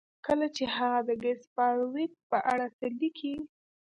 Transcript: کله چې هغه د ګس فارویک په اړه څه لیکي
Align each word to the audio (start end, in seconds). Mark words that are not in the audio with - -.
کله 0.25 0.47
چې 0.55 0.63
هغه 0.75 0.99
د 1.07 1.09
ګس 1.23 1.41
فارویک 1.53 2.11
په 2.29 2.37
اړه 2.51 2.67
څه 2.77 2.85
لیکي 2.99 3.35